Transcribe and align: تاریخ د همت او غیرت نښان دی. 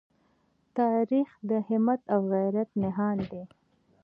تاریخ 0.77 1.29
د 1.49 1.51
همت 1.67 2.01
او 2.13 2.19
غیرت 2.31 2.69
نښان 2.83 3.17
دی. 3.31 3.43